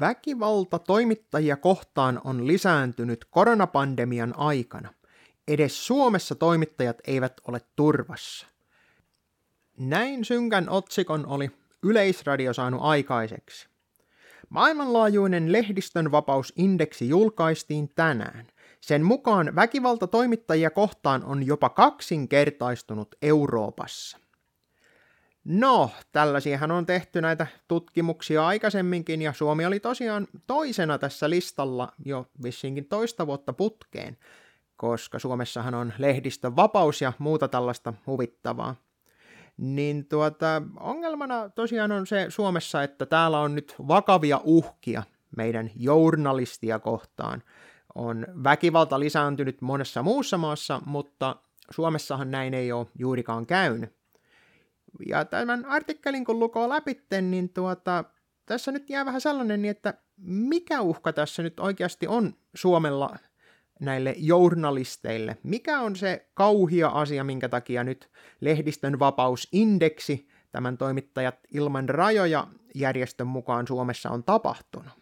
Väkivalta 0.00 0.78
toimittajia 0.78 1.56
kohtaan 1.56 2.20
on 2.24 2.46
lisääntynyt 2.46 3.24
koronapandemian 3.30 4.34
aikana. 4.36 4.94
Edes 5.48 5.86
Suomessa 5.86 6.34
toimittajat 6.34 6.98
eivät 7.06 7.40
ole 7.48 7.60
turvassa. 7.76 8.46
Näin 9.78 10.24
synkän 10.24 10.68
otsikon 10.68 11.26
oli 11.26 11.50
Yleisradio 11.82 12.52
saanut 12.52 12.80
aikaiseksi. 12.82 13.68
Maailmanlaajuinen 14.48 15.52
lehdistön 15.52 16.12
vapausindeksi 16.12 17.08
julkaistiin 17.08 17.88
tänään. 17.94 18.46
Sen 18.80 19.02
mukaan 19.02 19.54
väkivalta 19.54 20.06
toimittajia 20.06 20.70
kohtaan 20.70 21.24
on 21.24 21.46
jopa 21.46 21.68
kaksinkertaistunut 21.68 23.14
Euroopassa. 23.22 24.18
No, 25.48 25.90
tällaisiahan 26.12 26.70
on 26.70 26.86
tehty 26.86 27.20
näitä 27.20 27.46
tutkimuksia 27.68 28.46
aikaisemminkin, 28.46 29.22
ja 29.22 29.32
Suomi 29.32 29.66
oli 29.66 29.80
tosiaan 29.80 30.28
toisena 30.46 30.98
tässä 30.98 31.30
listalla 31.30 31.92
jo 32.04 32.26
vissinkin 32.42 32.84
toista 32.84 33.26
vuotta 33.26 33.52
putkeen, 33.52 34.16
koska 34.76 35.18
Suomessahan 35.18 35.74
on 35.74 35.92
lehdistön 35.98 36.56
vapaus 36.56 37.00
ja 37.02 37.12
muuta 37.18 37.48
tällaista 37.48 37.94
huvittavaa. 38.06 38.74
Niin 39.56 40.06
tuota, 40.06 40.62
ongelmana 40.80 41.48
tosiaan 41.48 41.92
on 41.92 42.06
se 42.06 42.26
Suomessa, 42.28 42.82
että 42.82 43.06
täällä 43.06 43.40
on 43.40 43.54
nyt 43.54 43.74
vakavia 43.88 44.40
uhkia 44.44 45.02
meidän 45.36 45.70
journalistia 45.76 46.78
kohtaan. 46.78 47.42
On 47.94 48.26
väkivalta 48.44 49.00
lisääntynyt 49.00 49.62
monessa 49.62 50.02
muussa 50.02 50.38
maassa, 50.38 50.80
mutta 50.86 51.36
Suomessahan 51.70 52.30
näin 52.30 52.54
ei 52.54 52.72
ole 52.72 52.86
juurikaan 52.98 53.46
käynyt. 53.46 53.96
Ja 55.08 55.24
tämän 55.24 55.64
artikkelin 55.64 56.24
kun 56.24 56.38
lukoo 56.38 56.68
läpi, 56.68 57.02
niin 57.22 57.48
tuota, 57.48 58.04
tässä 58.46 58.72
nyt 58.72 58.90
jää 58.90 59.04
vähän 59.04 59.20
sellainen, 59.20 59.62
niin 59.62 59.70
että 59.70 59.94
mikä 60.16 60.80
uhka 60.80 61.12
tässä 61.12 61.42
nyt 61.42 61.60
oikeasti 61.60 62.06
on 62.06 62.34
Suomella 62.54 63.16
näille 63.80 64.14
journalisteille? 64.18 65.36
Mikä 65.42 65.80
on 65.80 65.96
se 65.96 66.28
kauhia 66.34 66.88
asia, 66.88 67.24
minkä 67.24 67.48
takia 67.48 67.84
nyt 67.84 68.10
lehdistön 68.40 68.98
vapausindeksi, 68.98 70.28
tämän 70.52 70.78
toimittajat 70.78 71.38
ilman 71.54 71.88
rajoja 71.88 72.46
järjestön 72.74 73.26
mukaan 73.26 73.66
Suomessa 73.66 74.10
on 74.10 74.24
tapahtunut? 74.24 74.92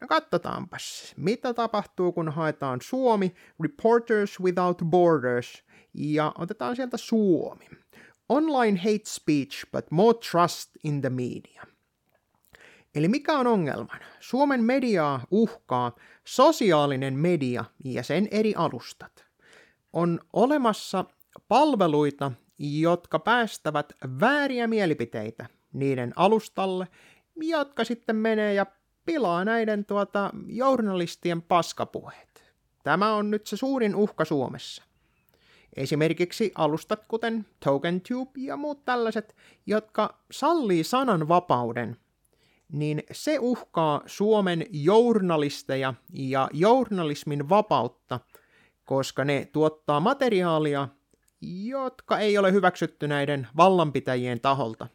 No 0.00 0.06
katsotaanpas, 0.08 1.14
mitä 1.16 1.54
tapahtuu, 1.54 2.12
kun 2.12 2.28
haetaan 2.28 2.80
Suomi, 2.82 3.34
Reporters 3.62 4.40
Without 4.40 4.82
Borders, 4.84 5.64
ja 5.94 6.32
otetaan 6.38 6.76
sieltä 6.76 6.96
Suomi. 6.96 7.64
Online 8.28 8.78
hate 8.78 9.04
speech, 9.04 9.66
but 9.72 9.90
more 9.90 10.18
trust 10.30 10.70
in 10.84 11.00
the 11.00 11.10
media. 11.10 11.66
Eli 12.94 13.08
mikä 13.08 13.38
on 13.38 13.46
ongelman? 13.46 14.00
Suomen 14.20 14.64
mediaa 14.64 15.24
uhkaa 15.30 15.92
sosiaalinen 16.24 17.14
media 17.14 17.64
ja 17.84 18.02
sen 18.02 18.28
eri 18.30 18.54
alustat. 18.56 19.24
On 19.92 20.20
olemassa 20.32 21.04
palveluita, 21.48 22.32
jotka 22.58 23.18
päästävät 23.18 23.92
vääriä 24.20 24.66
mielipiteitä 24.66 25.46
niiden 25.72 26.12
alustalle, 26.16 26.88
jotka 27.36 27.84
sitten 27.84 28.16
menee 28.16 28.54
ja 28.54 28.66
pilaa 29.06 29.44
näiden 29.44 29.84
tuota, 29.84 30.30
journalistien 30.46 31.42
paskapuheet. 31.42 32.54
Tämä 32.82 33.14
on 33.14 33.30
nyt 33.30 33.46
se 33.46 33.56
suurin 33.56 33.94
uhka 33.94 34.24
Suomessa. 34.24 34.82
Esimerkiksi 35.76 36.52
alustat 36.54 37.06
kuten 37.08 37.46
TokenTube 37.64 38.30
ja 38.36 38.56
muut 38.56 38.84
tällaiset, 38.84 39.36
jotka 39.66 40.18
sallii 40.30 40.84
sananvapauden, 40.84 41.96
niin 42.72 43.02
se 43.12 43.38
uhkaa 43.40 44.02
Suomen 44.06 44.66
journalisteja 44.70 45.94
ja 46.12 46.48
journalismin 46.52 47.48
vapautta, 47.48 48.20
koska 48.84 49.24
ne 49.24 49.48
tuottaa 49.52 50.00
materiaalia, 50.00 50.88
jotka 51.64 52.18
ei 52.18 52.38
ole 52.38 52.52
hyväksytty 52.52 53.08
näiden 53.08 53.48
vallanpitäjien 53.56 54.40
taholta. 54.40 54.86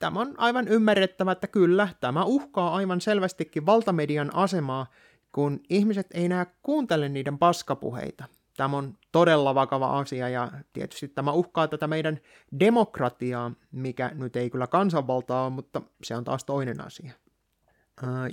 Tämä 0.00 0.20
on 0.20 0.34
aivan 0.36 0.68
ymmärrettävä, 0.68 1.32
että 1.32 1.46
kyllä, 1.46 1.88
tämä 2.00 2.24
uhkaa 2.24 2.74
aivan 2.74 3.00
selvästikin 3.00 3.66
valtamedian 3.66 4.34
asemaa, 4.34 4.86
kun 5.32 5.60
ihmiset 5.68 6.06
ei 6.14 6.24
enää 6.24 6.46
kuuntele 6.62 7.08
niiden 7.08 7.38
paskapuheita– 7.38 8.24
Tämä 8.60 8.76
on 8.76 8.94
todella 9.12 9.54
vakava 9.54 9.98
asia 9.98 10.28
ja 10.28 10.52
tietysti 10.72 11.08
tämä 11.08 11.32
uhkaa 11.32 11.68
tätä 11.68 11.86
meidän 11.86 12.20
demokratiaa, 12.60 13.52
mikä 13.72 14.10
nyt 14.14 14.36
ei 14.36 14.50
kyllä 14.50 14.66
kansanvaltaa 14.66 15.44
ole, 15.44 15.52
mutta 15.52 15.82
se 16.02 16.16
on 16.16 16.24
taas 16.24 16.44
toinen 16.44 16.80
asia. 16.86 17.12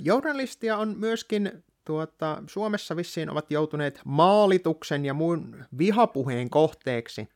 journalistia 0.00 0.76
on 0.76 0.94
myöskin 0.98 1.64
tuota, 1.84 2.42
Suomessa 2.46 2.96
vissiin 2.96 3.30
ovat 3.30 3.50
joutuneet 3.50 4.00
maalituksen 4.04 5.04
ja 5.04 5.14
muun 5.14 5.64
vihapuheen 5.78 6.50
kohteeksi. 6.50 7.28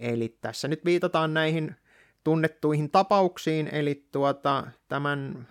Eli 0.00 0.38
tässä 0.40 0.68
nyt 0.68 0.84
viitataan 0.84 1.34
näihin 1.34 1.76
tunnettuihin 2.24 2.90
tapauksiin, 2.90 3.68
eli 3.72 4.06
tuota, 4.12 4.66
tämän 4.88 5.48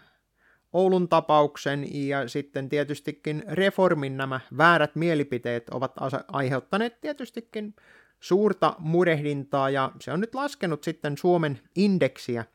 Oulun 0.74 1.10
tapauksen 1.10 2.08
ja 2.08 2.28
sitten 2.28 2.70
tietystikin 2.70 3.44
reformin 3.48 4.18
nämä 4.18 4.40
väärät 4.58 4.96
mielipiteet 4.96 5.70
ovat 5.70 5.94
aiheuttaneet 6.28 7.02
tietystikin 7.02 7.76
suurta 8.20 8.76
murehdintaa 8.80 9.70
ja 9.70 9.92
se 10.02 10.12
on 10.12 10.20
nyt 10.20 10.36
laskenut 10.36 10.84
sitten 10.84 11.18
Suomen 11.18 11.60
indeksiä 11.76 12.46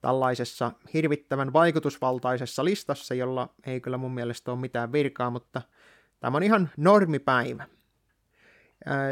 tällaisessa 0.00 0.72
hirvittävän 0.94 1.52
vaikutusvaltaisessa 1.52 2.64
listassa, 2.64 3.14
jolla 3.14 3.48
ei 3.66 3.80
kyllä 3.80 3.96
mun 3.96 4.14
mielestä 4.14 4.52
ole 4.52 4.60
mitään 4.60 4.92
virkaa, 4.92 5.30
mutta 5.30 5.62
tämä 6.20 6.36
on 6.36 6.42
ihan 6.42 6.70
normipäivä. 6.76 7.64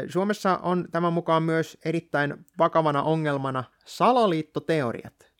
Suomessa 0.09 0.57
on 0.57 0.85
tämän 0.91 1.13
mukaan 1.13 1.43
myös 1.43 1.77
erittäin 1.85 2.45
vakavana 2.59 3.03
ongelmana 3.03 3.63
salaliittoteoriat. 3.85 5.31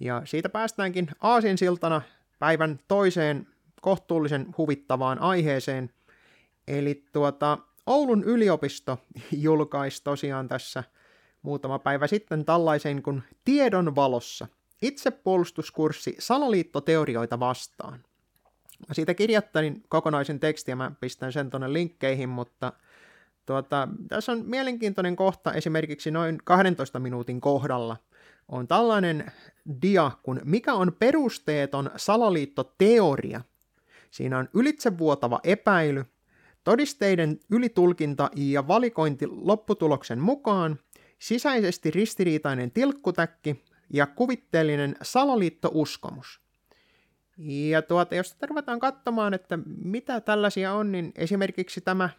Ja 0.00 0.22
siitä 0.24 0.48
päästäänkin 0.48 1.08
aasinsiltana 1.20 2.02
päivän 2.40 2.80
toiseen 2.88 3.46
kohtuullisen 3.80 4.46
huvittavaan 4.58 5.18
aiheeseen. 5.18 5.90
Eli 6.68 7.04
tuota, 7.12 7.58
Oulun 7.86 8.24
yliopisto 8.24 8.98
julkaisi 9.32 10.04
tosiaan 10.04 10.48
tässä 10.48 10.84
muutama 11.42 11.78
päivä 11.78 12.06
sitten 12.06 12.44
tällaisen 12.44 13.02
kuin 13.02 13.22
Tiedon 13.44 13.94
valossa 13.94 14.46
itsepuolustuskurssi 14.82 16.16
salaliittoteorioita 16.18 17.40
vastaan. 17.40 18.04
Mä 18.88 18.94
siitä 18.94 19.14
kirjoittelin 19.14 19.82
kokonaisen 19.88 20.40
tekstin 20.40 20.72
ja 20.72 20.76
mä 20.76 20.92
pistän 21.00 21.32
sen 21.32 21.50
tuonne 21.50 21.72
linkkeihin, 21.72 22.28
mutta 22.28 22.72
tuota, 23.46 23.88
tässä 24.08 24.32
on 24.32 24.42
mielenkiintoinen 24.46 25.16
kohta 25.16 25.52
esimerkiksi 25.52 26.10
noin 26.10 26.38
12 26.44 26.98
minuutin 26.98 27.40
kohdalla– 27.40 27.96
on 28.50 28.68
tällainen 28.68 29.32
dia 29.82 30.10
kun 30.22 30.40
mikä 30.44 30.74
on 30.74 30.92
perusteeton 30.98 31.90
salaliittoteoria. 31.96 33.40
Siinä 34.10 34.38
on 34.38 34.48
ylitsevuotava 34.54 35.40
epäily, 35.44 36.04
todisteiden 36.64 37.40
ylitulkinta 37.50 38.30
ja 38.36 38.68
valikointi 38.68 39.26
lopputuloksen 39.26 40.18
mukaan, 40.18 40.78
sisäisesti 41.18 41.90
ristiriitainen 41.90 42.70
tilkkutäkki 42.70 43.64
ja 43.92 44.06
kuvitteellinen 44.06 44.96
salaliittouskomus. 45.02 46.40
Ja 47.38 47.82
tuota, 47.82 48.14
jos 48.14 48.36
ruvetaan 48.42 48.80
katsomaan, 48.80 49.34
että 49.34 49.58
mitä 49.84 50.20
tällaisia 50.20 50.72
on, 50.72 50.92
niin 50.92 51.12
esimerkiksi 51.14 51.80
tämä 51.80 52.10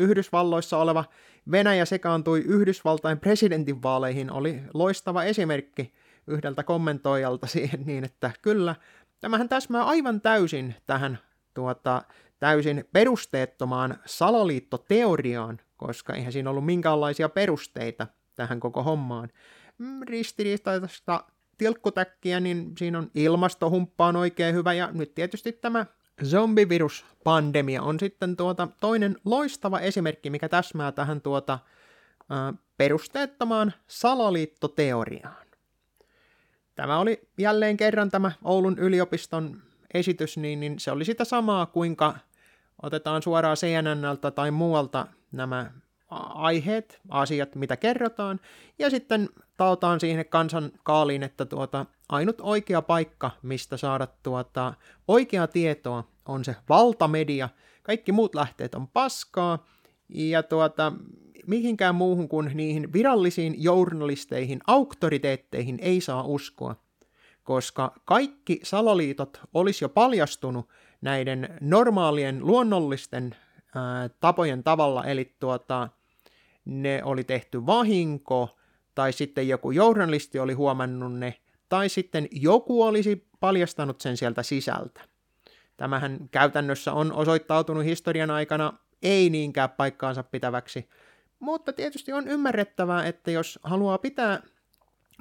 Yhdysvalloissa 0.00 0.78
oleva 0.78 1.04
Venäjä 1.50 1.84
sekaantui 1.84 2.40
Yhdysvaltain 2.40 3.20
presidentinvaaleihin 3.20 4.32
oli 4.32 4.60
loistava 4.74 5.24
esimerkki 5.24 5.92
yhdeltä 6.26 6.62
kommentoijalta 6.62 7.46
siihen 7.56 7.82
niin, 7.86 8.04
että 8.04 8.30
kyllä, 8.42 8.74
tämähän 9.20 9.48
täsmää 9.48 9.84
aivan 9.84 10.20
täysin 10.20 10.74
tähän 10.86 11.18
tuota, 11.54 12.02
täysin 12.38 12.84
perusteettomaan 12.92 13.96
salaliittoteoriaan, 14.06 15.60
koska 15.76 16.14
eihän 16.14 16.32
siinä 16.32 16.50
ollut 16.50 16.66
minkäänlaisia 16.66 17.28
perusteita 17.28 18.06
tähän 18.34 18.60
koko 18.60 18.82
hommaan. 18.82 19.28
Mm, 19.78 20.00
ristiriitaista 20.02 21.24
tilkkutäkkiä, 21.58 22.40
niin 22.40 22.72
siinä 22.78 22.98
on 22.98 23.10
ilmastohumppa 23.14 24.06
on 24.06 24.16
oikein 24.16 24.54
hyvä, 24.54 24.72
ja 24.72 24.88
nyt 24.92 25.14
tietysti 25.14 25.52
tämä 25.52 25.86
zombiviruspandemia 26.24 27.82
on 27.82 28.00
sitten 28.00 28.36
tuota 28.36 28.68
toinen 28.80 29.16
loistava 29.24 29.80
esimerkki, 29.80 30.30
mikä 30.30 30.48
täsmää 30.48 30.92
tähän 30.92 31.20
tuota, 31.20 31.58
ä, 32.32 32.52
perusteettomaan 32.76 33.72
salaliittoteoriaan. 33.86 35.46
Tämä 36.74 36.98
oli 36.98 37.28
jälleen 37.38 37.76
kerran 37.76 38.10
tämä 38.10 38.32
Oulun 38.44 38.78
yliopiston 38.78 39.62
esitys, 39.94 40.36
niin, 40.36 40.60
niin 40.60 40.78
se 40.78 40.90
oli 40.90 41.04
sitä 41.04 41.24
samaa, 41.24 41.66
kuinka 41.66 42.14
otetaan 42.82 43.22
suoraan 43.22 43.56
CNNltä 43.56 44.30
tai 44.30 44.50
muualta 44.50 45.06
nämä 45.32 45.70
aiheet, 46.10 47.00
asiat, 47.08 47.54
mitä 47.54 47.76
kerrotaan, 47.76 48.40
ja 48.78 48.90
sitten 48.90 49.28
taotaan 49.56 50.00
siihen 50.00 50.26
kansan 50.28 50.72
kaaliin, 50.82 51.22
että 51.22 51.46
tuota, 51.46 51.86
ainut 52.08 52.40
oikea 52.40 52.82
paikka, 52.82 53.30
mistä 53.42 53.76
saada 53.76 54.08
tuota, 54.22 54.74
oikeaa 55.08 55.46
tietoa, 55.46 56.04
on 56.28 56.44
se 56.44 56.56
valtamedia. 56.68 57.48
Kaikki 57.82 58.12
muut 58.12 58.34
lähteet 58.34 58.74
on 58.74 58.88
paskaa, 58.88 59.66
ja 60.08 60.42
tuota, 60.42 60.92
mihinkään 61.46 61.94
muuhun 61.94 62.28
kuin 62.28 62.50
niihin 62.54 62.92
virallisiin 62.92 63.54
journalisteihin, 63.62 64.60
auktoriteetteihin 64.66 65.78
ei 65.82 66.00
saa 66.00 66.22
uskoa, 66.22 66.76
koska 67.42 67.94
kaikki 68.04 68.60
salaliitot 68.62 69.40
olisi 69.54 69.84
jo 69.84 69.88
paljastunut 69.88 70.68
näiden 71.00 71.58
normaalien 71.60 72.46
luonnollisten 72.46 73.36
ää, 73.74 74.08
tapojen 74.08 74.62
tavalla, 74.62 75.04
eli 75.04 75.36
tuota, 75.40 75.88
ne 76.64 77.00
oli 77.04 77.24
tehty 77.24 77.66
vahinko, 77.66 78.58
tai 78.94 79.12
sitten 79.12 79.48
joku 79.48 79.70
journalisti 79.70 80.38
oli 80.38 80.52
huomannut 80.52 81.18
ne, 81.18 81.34
tai 81.68 81.88
sitten 81.88 82.28
joku 82.32 82.82
olisi 82.82 83.28
paljastanut 83.40 84.00
sen 84.00 84.16
sieltä 84.16 84.42
sisältä. 84.42 85.00
Tämähän 85.76 86.28
käytännössä 86.30 86.92
on 86.92 87.12
osoittautunut 87.12 87.84
historian 87.84 88.30
aikana 88.30 88.72
ei 89.02 89.30
niinkään 89.30 89.70
paikkaansa 89.70 90.22
pitäväksi, 90.22 90.88
mutta 91.38 91.72
tietysti 91.72 92.12
on 92.12 92.28
ymmärrettävää, 92.28 93.06
että 93.06 93.30
jos 93.30 93.58
haluaa 93.62 93.98
pitää 93.98 94.42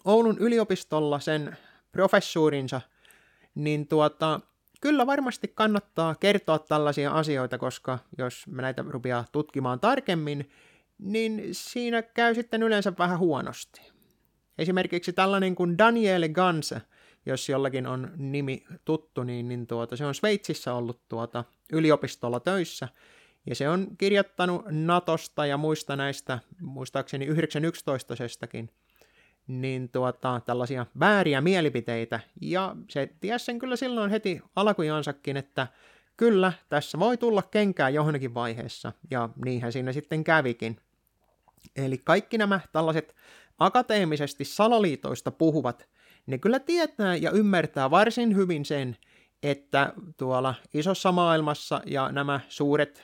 Oulun 0.06 0.38
yliopistolla 0.40 1.20
sen 1.20 1.58
professuurinsa, 1.92 2.82
niin 3.56 3.88
tuota, 3.88 4.40
kyllä 4.82 5.08
varmasti 5.08 5.52
kannattaa 5.56 6.16
kertoa 6.16 6.60
tällaisia 6.60 7.12
asioita, 7.12 7.58
koska 7.58 8.00
jos 8.18 8.48
me 8.48 8.62
näitä 8.62 8.86
rupeaa 8.88 9.26
tutkimaan 9.32 9.80
tarkemmin, 9.80 10.50
niin 11.00 11.42
siinä 11.52 12.02
käy 12.02 12.36
sitten 12.36 12.64
yleensä 12.64 12.94
vähän 13.00 13.20
huonosti. 13.20 13.82
Esimerkiksi 14.58 15.14
tällainen 15.14 15.56
kuin 15.56 15.78
Daniele 15.78 16.30
Ganse, 16.30 16.82
jos 17.26 17.50
jollakin 17.50 17.88
on 17.88 18.12
nimi 18.18 18.64
tuttu, 18.86 19.24
niin, 19.24 19.48
niin 19.48 19.68
tuota, 19.68 19.96
se 19.96 20.06
on 20.06 20.16
Sveitsissä 20.16 20.74
ollut 20.74 21.02
tuota, 21.10 21.44
yliopistolla 21.74 22.40
töissä, 22.40 22.88
ja 23.46 23.56
se 23.56 23.70
on 23.70 23.88
kirjoittanut 23.98 24.66
Natosta 24.70 25.46
ja 25.46 25.58
muista 25.58 25.96
näistä, 25.96 26.40
muistaakseni 26.62 27.28
911-sestakin, 27.28 28.70
niin 29.48 29.90
tuota, 29.90 30.42
tällaisia 30.46 30.86
vääriä 31.00 31.42
mielipiteitä, 31.42 32.20
ja 32.42 32.76
se 32.90 33.10
tiesi 33.20 33.46
sen 33.46 33.60
kyllä 33.60 33.76
silloin 33.76 34.12
heti 34.12 34.42
alkujaansakin, 34.56 35.38
että 35.38 35.68
kyllä, 36.18 36.54
tässä 36.70 37.00
voi 37.00 37.18
tulla 37.18 37.42
kenkää 37.42 37.90
johonkin 37.90 38.34
vaiheessa, 38.34 38.92
ja 39.12 39.30
niinhän 39.46 39.72
siinä 39.72 39.94
sitten 39.94 40.24
kävikin. 40.24 40.78
Eli 41.76 41.98
kaikki 41.98 42.38
nämä 42.38 42.60
tällaiset 42.72 43.16
akateemisesti 43.60 44.46
salaliitoista 44.46 45.32
puhuvat, 45.32 45.90
ne 46.26 46.38
kyllä 46.38 46.60
tietää 46.60 47.16
ja 47.16 47.32
ymmärtää 47.32 47.92
varsin 47.92 48.36
hyvin 48.36 48.66
sen, 48.66 48.98
että 49.44 49.94
tuolla 50.18 50.56
isossa 50.74 51.12
maailmassa 51.12 51.82
ja 51.86 52.12
nämä 52.12 52.40
suuret 52.50 53.04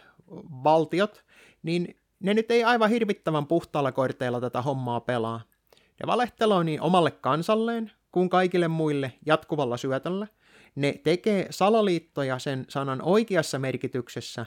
valtiot, 0.63 1.23
niin 1.63 1.95
ne 2.19 2.33
nyt 2.33 2.51
ei 2.51 2.63
aivan 2.63 2.89
hirvittävän 2.89 3.47
puhtaalla 3.47 3.91
korteilla 3.91 4.41
tätä 4.41 4.61
hommaa 4.61 4.99
pelaa. 4.99 5.41
Ne 5.75 6.07
valehteloo 6.07 6.63
niin 6.63 6.81
omalle 6.81 7.11
kansalleen 7.11 7.91
kuin 8.11 8.29
kaikille 8.29 8.67
muille 8.67 9.13
jatkuvalla 9.25 9.77
syötöllä. 9.77 10.27
Ne 10.75 10.93
tekee 11.03 11.47
salaliittoja 11.49 12.39
sen 12.39 12.65
sanan 12.69 13.01
oikeassa 13.01 13.59
merkityksessä, 13.59 14.45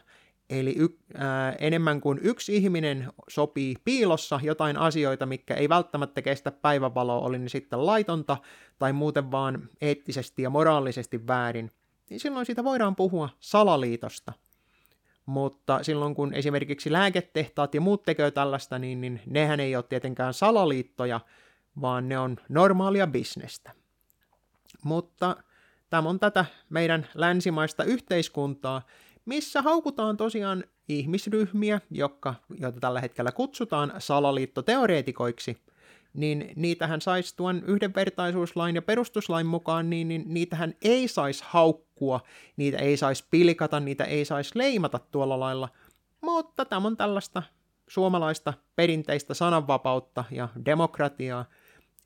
eli 0.51 0.75
y- 0.79 0.99
ää, 1.15 1.53
enemmän 1.53 2.01
kuin 2.01 2.19
yksi 2.23 2.57
ihminen 2.57 3.13
sopii 3.29 3.77
piilossa 3.85 4.41
jotain 4.43 4.77
asioita, 4.77 5.27
mikä 5.27 5.55
ei 5.55 5.69
välttämättä 5.69 6.23
kestä 6.23 6.51
päivänvaloa, 6.51 7.21
oli 7.21 7.39
niin 7.39 7.51
sitten 7.51 7.87
laitonta 7.87 8.37
tai 8.79 8.93
muuten 8.93 9.31
vaan 9.31 9.69
eettisesti 9.81 10.43
ja 10.43 10.51
moraalisesti 10.51 11.27
väärin, 11.27 11.71
niin 12.11 12.21
silloin 12.21 12.47
siitä 12.47 12.65
voidaan 12.65 12.97
puhua 12.97 13.29
salaliitosta– 13.41 14.33
mutta 15.29 15.83
silloin 15.83 16.15
kun 16.15 16.35
esimerkiksi 16.35 16.93
lääketehtaat 16.93 17.75
ja 17.75 17.81
muut 17.81 18.03
tekee 18.03 18.31
tällaista, 18.31 18.79
niin, 18.79 19.01
niin 19.01 19.21
nehän 19.27 19.61
ei 19.61 19.77
ole 19.77 19.85
tietenkään 19.89 20.35
salaliittoja, 20.35 21.21
vaan 21.81 22.09
ne 22.09 22.19
on 22.19 22.37
normaalia 22.49 23.07
bisnestä. 23.07 23.73
Mutta 24.85 25.37
tämä 25.91 26.09
on 26.09 26.21
tätä 26.21 26.45
meidän 26.71 27.07
länsimaista 27.15 27.85
yhteiskuntaa, 27.85 28.83
missä 29.29 29.63
haukutaan 29.63 30.17
tosiaan 30.17 30.65
ihmisryhmiä, 30.89 31.81
jotka, 31.91 32.35
joita 32.61 32.81
tällä 32.81 33.01
hetkellä 33.01 33.33
kutsutaan 33.33 33.93
salaliittoteoreetikoiksi, 33.99 35.57
niin 36.15 36.53
niitähän 36.57 37.01
saisi 37.01 37.37
tuon 37.37 37.63
yhdenvertaisuuslain 37.67 38.75
ja 38.75 38.83
perustuslain 38.83 39.47
mukaan, 39.47 39.91
niin, 39.91 40.09
niin 40.09 40.25
niitähän 40.27 40.75
ei 40.83 41.09
saisi 41.09 41.45
haukkua, 41.47 42.21
niitä 42.57 42.79
ei 42.79 42.97
saisi 42.97 43.25
pilkata, 43.31 43.81
niitä 43.81 44.05
ei 44.05 44.25
saisi 44.25 44.51
leimata 44.55 44.99
tuolla 44.99 45.41
lailla, 45.41 45.69
mutta 46.21 46.65
tämä 46.65 46.87
on 46.87 46.97
tällaista 46.97 47.43
suomalaista 47.89 48.55
perinteistä 48.77 49.35
sananvapautta 49.35 50.25
ja 50.31 50.49
demokratiaa, 50.65 51.45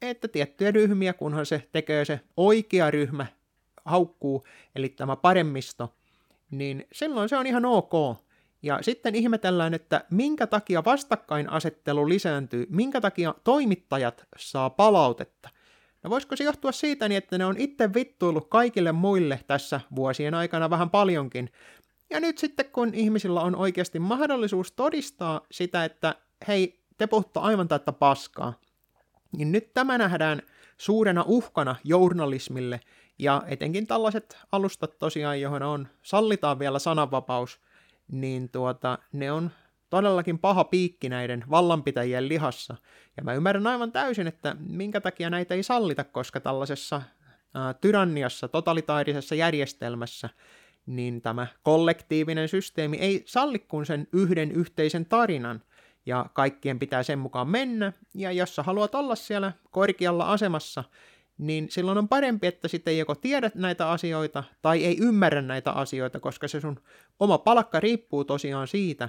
että 0.02 0.28
tiettyjä 0.28 0.70
ryhmiä, 0.70 1.12
kunhan 1.12 1.46
se 1.46 1.68
tekee 1.72 2.04
se 2.04 2.20
oikea 2.36 2.90
ryhmä 2.90 3.26
haukkuu, 3.84 4.44
eli 4.74 4.88
tämä 4.88 5.16
paremmisto, 5.16 5.94
niin 6.52 6.86
silloin 6.92 7.28
se 7.28 7.36
on 7.36 7.46
ihan 7.46 7.64
ok. 7.64 7.92
Ja 8.62 8.78
sitten 8.82 9.14
ihmetellään, 9.14 9.74
että 9.74 10.04
minkä 10.10 10.46
takia 10.46 10.84
vastakkainasettelu 10.84 12.08
lisääntyy, 12.08 12.66
minkä 12.70 13.00
takia 13.00 13.34
toimittajat 13.44 14.26
saa 14.36 14.70
palautetta. 14.70 15.48
No 16.02 16.10
voisiko 16.10 16.36
se 16.36 16.44
johtua 16.44 16.72
siitä, 16.72 17.08
niin 17.08 17.18
että 17.18 17.38
ne 17.38 17.46
on 17.46 17.56
itse 17.58 17.94
vittuillut 17.94 18.48
kaikille 18.48 18.92
muille 18.92 19.40
tässä 19.46 19.80
vuosien 19.96 20.34
aikana 20.34 20.70
vähän 20.70 20.90
paljonkin. 20.90 21.50
Ja 22.10 22.20
nyt 22.20 22.38
sitten 22.38 22.66
kun 22.72 22.94
ihmisillä 22.94 23.40
on 23.40 23.56
oikeasti 23.56 23.98
mahdollisuus 23.98 24.72
todistaa 24.72 25.40
sitä, 25.50 25.84
että 25.84 26.14
hei, 26.48 26.80
te 26.98 27.06
puhutte 27.06 27.40
aivan 27.40 27.68
täyttä 27.68 27.92
paskaa, 27.92 28.54
niin 29.36 29.52
nyt 29.52 29.74
tämä 29.74 29.98
nähdään 29.98 30.42
suurena 30.78 31.24
uhkana 31.26 31.76
journalismille, 31.84 32.80
ja 33.18 33.42
etenkin 33.46 33.86
tällaiset 33.86 34.38
alustat 34.52 34.98
tosiaan, 34.98 35.40
johon 35.40 35.62
on, 35.62 35.88
sallitaan 36.02 36.58
vielä 36.58 36.78
sananvapaus– 36.78 37.58
niin 38.12 38.48
tuota, 38.48 38.98
ne 39.12 39.32
on 39.32 39.50
todellakin 39.90 40.38
paha 40.38 40.64
piikki 40.64 41.08
näiden 41.08 41.44
vallanpitäjien 41.50 42.28
lihassa. 42.28 42.76
Ja 43.16 43.22
mä 43.22 43.34
ymmärrän 43.34 43.66
aivan 43.66 43.92
täysin, 43.92 44.26
että 44.26 44.56
minkä 44.58 45.00
takia 45.00 45.30
näitä 45.30 45.54
ei 45.54 45.62
sallita, 45.62 46.04
koska 46.04 46.40
tällaisessa 46.40 47.02
ää, 47.54 47.74
tyranniassa, 47.74 48.48
totalitaarisessa 48.48 49.34
järjestelmässä, 49.34 50.28
niin 50.86 51.22
tämä 51.22 51.46
kollektiivinen 51.62 52.48
systeemi 52.48 52.96
ei 52.96 53.22
salli 53.26 53.58
kuin 53.58 53.86
sen 53.86 54.08
yhden 54.12 54.52
yhteisen 54.52 55.06
tarinan, 55.06 55.62
ja 56.06 56.26
kaikkien 56.32 56.78
pitää 56.78 57.02
sen 57.02 57.18
mukaan 57.18 57.48
mennä, 57.48 57.92
ja 58.14 58.32
jos 58.32 58.54
sä 58.54 58.62
haluat 58.62 58.94
olla 58.94 59.14
siellä 59.14 59.52
korkealla 59.70 60.32
asemassa, 60.32 60.84
niin 61.42 61.70
silloin 61.70 61.98
on 61.98 62.08
parempi, 62.08 62.46
että 62.46 62.68
sitten 62.68 62.98
joko 62.98 63.14
tiedä 63.14 63.50
näitä 63.54 63.90
asioita 63.90 64.44
tai 64.62 64.84
ei 64.84 64.96
ymmärrä 65.00 65.42
näitä 65.42 65.72
asioita, 65.72 66.20
koska 66.20 66.48
se 66.48 66.60
sun 66.60 66.80
oma 67.20 67.38
palkka 67.38 67.80
riippuu 67.80 68.24
tosiaan 68.24 68.68
siitä, 68.68 69.08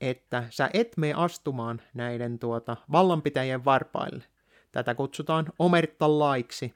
että 0.00 0.44
sä 0.50 0.70
et 0.74 0.96
mene 0.96 1.14
astumaan 1.14 1.82
näiden 1.94 2.38
tuota, 2.38 2.76
vallanpitäjien 2.92 3.64
varpaille. 3.64 4.24
Tätä 4.72 4.94
kutsutaan 4.94 5.46
omertalaiksi, 5.58 6.74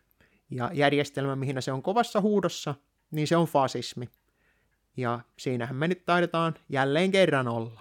ja 0.51 0.71
järjestelmä, 0.75 1.37
mihin 1.37 1.63
se 1.63 1.73
on 1.73 1.83
kovassa 1.83 2.21
huudossa, 2.21 2.75
niin 3.11 3.27
se 3.27 3.37
on 3.37 3.47
fasismi. 3.47 4.09
Ja 4.97 5.21
siinähän 5.39 5.77
me 5.77 5.89
nyt 5.89 6.05
taidetaan 6.07 6.55
jälleen 6.69 7.11
kerran 7.11 7.49
olla. 7.49 7.81